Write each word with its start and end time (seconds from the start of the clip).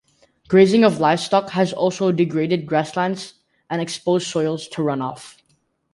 Grazing 0.47 0.83
of 0.83 0.99
livestock 0.99 1.51
has 1.51 1.73
also 1.73 2.11
degraded 2.11 2.65
grasslands 2.65 3.35
and 3.69 3.83
exposed 3.83 4.25
soils 4.25 4.67
to 4.69 4.81
runoff. 4.81 5.37